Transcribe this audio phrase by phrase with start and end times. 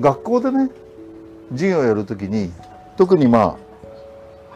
[0.00, 0.70] 学校でね
[1.52, 2.52] 授業をやるときに
[2.96, 3.56] 特にまあ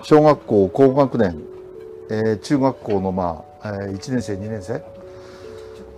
[0.02, 1.42] 小学校高学年、
[2.10, 4.82] えー、中学校のまあ、えー、1年生2年生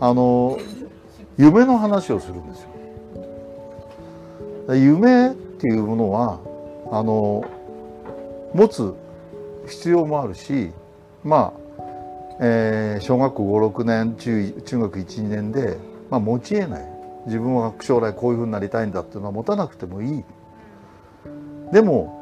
[0.00, 0.58] あの
[1.36, 2.68] 夢の話をするんですよ。
[4.74, 6.40] 夢っていうものは
[6.90, 7.44] あの
[8.54, 8.94] 持つ
[9.66, 10.72] 必要もあるし
[11.24, 11.84] まあ、
[12.40, 15.78] えー、小学校56年中中学12年で、
[16.10, 16.97] まあ、持ち得ない
[17.28, 20.24] 自分は将来こういうふうになりたいんだっていうのは持たなくてもいい。
[21.72, 22.18] でも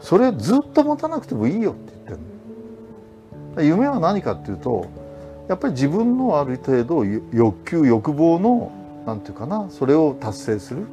[0.00, 2.18] それずっと持たなくてもいいよって言っ
[3.56, 4.86] てる夢は何かっていうと
[5.48, 8.72] やっぱり自分のある程度欲求欲望の
[9.06, 10.86] なんていうかなそれを達成する。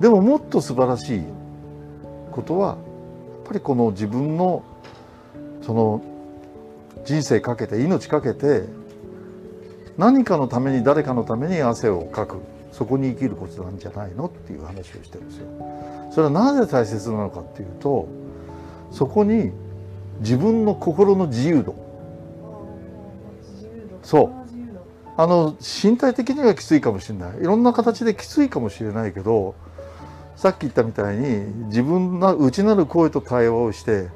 [0.00, 1.22] でももっと素晴らしい
[2.32, 2.76] ことはやっ
[3.46, 4.62] ぱりこの自分の
[5.62, 6.02] その
[7.04, 8.64] 人生かけて命かけて
[9.98, 12.38] 何かのために誰かのために汗をかく。
[12.74, 15.46] そこに生きることなんじゃないのっていう話をしてるんですよ。
[16.10, 18.08] それはなぜ大切なのかっていうと
[18.90, 19.52] そこに
[20.18, 21.76] 自分の心の自由度。
[24.02, 24.30] そう。
[25.16, 27.38] あの身体的にはきついかもしれない。
[27.38, 29.54] いろんな形できついかもしれないけど
[30.34, 34.08] さっき言ったみたいに自分の内なる声と対話をして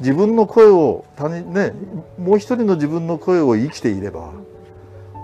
[0.00, 1.72] 自分の声を他人ね
[2.18, 4.34] もう一人の自分の声を生きていれば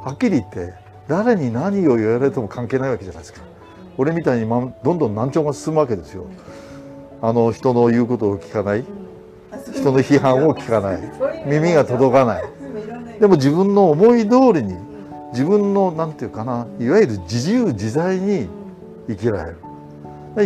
[0.04, 0.72] はっきり言って
[1.08, 3.42] 誰に何を言われても関係ないわけじゃないですか。
[3.98, 6.26] 俺みたいに、どんどん難聴が進むわけですよ。
[7.20, 8.84] あの人の言うことを聞かない。
[9.74, 11.00] 人の批判を聞かない。
[11.46, 12.44] 耳が届かない。
[13.18, 14.74] でも自分の思い通りに
[15.32, 18.48] 自分の何て言うかないわゆる自由自在に
[19.08, 19.58] 生きられる。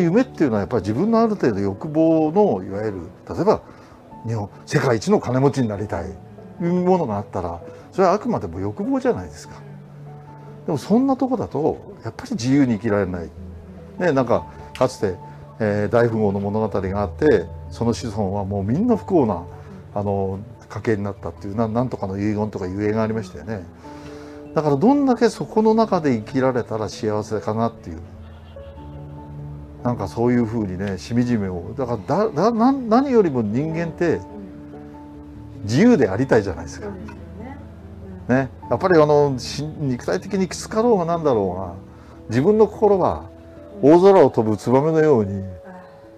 [0.03, 3.61] 夢っていうのはやっぱり自分のある程度欲望のいわゆる例えば
[4.27, 6.11] 日本世界一の金持ちになりたい。
[6.63, 7.61] いうものがあったら
[7.95, 9.55] それはあくまでも欲望じゃないですか。
[10.67, 13.31] でもそんなとこだとやっぱり自由に生きられない、
[14.01, 14.47] ね、なんか
[14.77, 15.15] かつて、
[15.61, 19.45] えー、大富豪の物語があってその子孫はもうみんな不幸な
[19.95, 23.65] あの家系になったっていうななんとかの遺言とか遺言がありましたよね。
[24.55, 28.01] だからどんだけそこの中で生きられたら幸せかなっていう。
[29.85, 34.19] なんかそういうふうにねしみじみをだからだだな何よりも人間って
[35.65, 36.89] 自由でありたいじゃないですか。
[38.29, 39.37] ね、やっぱりあの
[39.81, 41.75] 肉体的にきつかろうがなんだろうが
[42.31, 43.29] 自分の心は
[43.83, 45.45] 大空を飛ぶツバメのように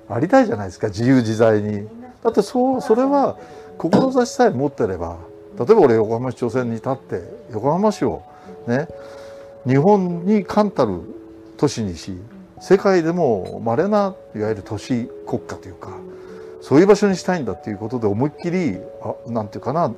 [0.08, 1.88] ありたいじゃないですか自由自在に。
[2.22, 3.36] だってそうそれは
[3.78, 5.18] 志さえ持ってれば
[5.58, 7.22] 例えば俺横浜市長選に立って
[7.52, 8.22] 横浜市を
[8.66, 8.88] ね
[9.66, 11.00] 日本に冠たる
[11.56, 12.12] 都市にし
[12.60, 15.96] 世界でも稀ないわゆる都市国家というか
[16.60, 19.92] そういう場所にしたいんだっていうことで思いっきりあなんていうかな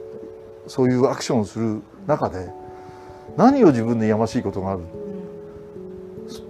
[0.69, 2.51] そういうアクションをする中で
[3.37, 4.83] 何を自分でやましいことがある？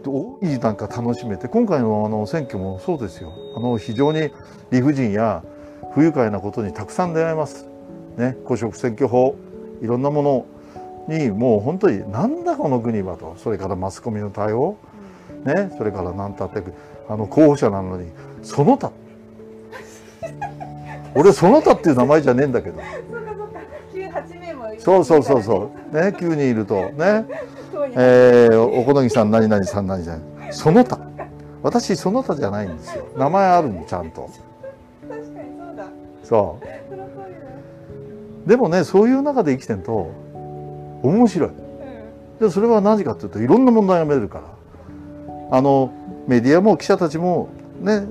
[0.05, 3.33] 大いなんか楽しめて今回のあの選挙もそうですよ。
[3.57, 4.31] あの非常に
[4.71, 5.45] 理不尽や
[5.93, 7.67] 不愉快なことにたくさん出会います。
[8.17, 9.37] ね、公職選挙法
[9.83, 10.47] いろんなも
[11.09, 13.37] のにもう本当になんだこの国はと。
[13.37, 14.77] それからマスコミの対応、
[15.45, 16.63] ね、それから何たって
[17.09, 18.11] あの候補者なのに
[18.43, 18.91] その他。
[21.15, 22.81] 俺その他っていう名前じゃねえんだけど。
[24.79, 26.75] そうそうそうそうね9人いると。
[26.91, 27.27] ね。
[27.95, 30.21] えー、お好みさん何々さん何々
[30.51, 31.01] その他。
[31.63, 33.07] 私その他じゃないんですよ。
[33.17, 34.29] 名前あるのちゃんと。
[36.23, 36.59] そ
[38.47, 40.13] うでもねそういう中で生きてると
[41.03, 41.51] 面白い。
[42.41, 44.45] でそれは何かっていうといろんな問題が見えるから。
[45.51, 45.93] あの
[46.27, 47.49] メディアも記者たちも
[47.81, 48.07] ね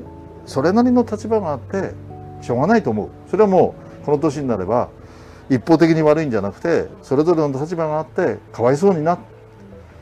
[0.45, 1.93] それなりの立場があって
[2.41, 3.09] しょうがないと思う。
[3.29, 4.89] それはもうこの年になれば
[5.49, 9.17] 一方的に悪いんじゃなくてそれぞれの立場があってかわいそうにな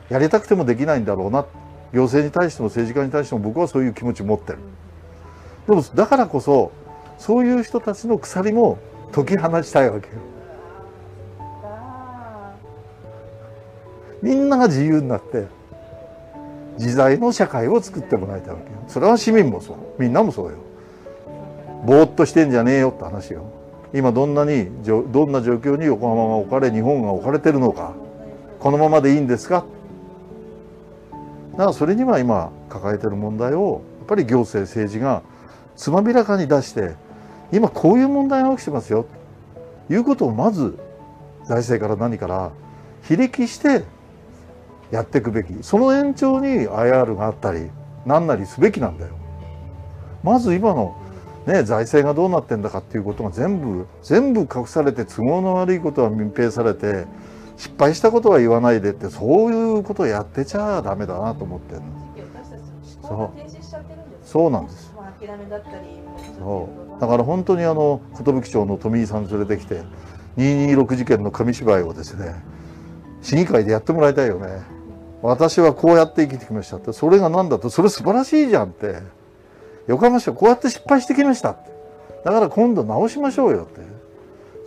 [0.10, 1.46] やりたくてもできないんだろうな
[1.94, 4.60] 行政に対しても政治家に対しても僕はそういう気持ちを持ってる。
[5.68, 6.72] でもだからこそ
[7.18, 8.78] そういう人たちの鎖も
[9.12, 10.14] 解き放ちたいわけよ。
[14.22, 15.46] みんなが自由になって
[16.78, 18.80] 自在の社会を作ってもらいたいわけよ。
[18.88, 19.78] それは市民もそう。
[20.00, 20.58] みんなもそうよ。
[21.86, 23.46] ぼーっとしてんじゃねえよって話よ。
[23.96, 27.94] 今どんなにどんな状況に横浜が置かれ日本が置かれてるのか
[28.60, 29.66] このままでいいんですか？
[31.54, 35.22] だからそれには今抱えてる問題をやっぱり行政政治が
[35.78, 36.96] つまびらかに出して
[37.52, 39.06] 今こういう問題が起きてますよ
[39.88, 40.78] ということをまず
[41.46, 42.52] 財政から何から
[43.04, 43.84] 非力して
[44.92, 47.70] やっていくべきその延長に IR があったり
[48.06, 49.14] 何なりすべきなんだよ。
[50.24, 50.96] まず今の
[51.46, 57.06] ね、財政がどうなってんだかっていうことが全部全部隠されて都合の悪いことは隠蔽されて
[57.56, 61.82] 失敗したことは言わないでってそういうことをやってちゃダメだなと思ってる
[64.24, 64.52] そう。
[64.52, 64.92] なんです。
[66.40, 67.00] そう。
[67.00, 69.84] だから本当にあの寿町の富井さん連れてきて
[70.38, 72.36] 226事件の紙芝居をですね
[73.22, 74.64] 市議会でやってもらいたいよね。
[75.22, 76.92] 私はこうやって生きてきましたって。
[76.92, 79.02] それが何だとそれ素晴らしいじゃんって
[79.88, 81.52] 横浜市はこうやって失敗してきました。
[81.52, 81.72] って
[82.24, 83.82] だから今度直しましょうよって。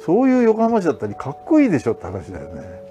[0.04, 2.87] そういう横浜市だったりかっこいいでしょって話だよね。